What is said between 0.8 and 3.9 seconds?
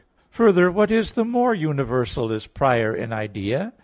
is the more universal is prior in idea.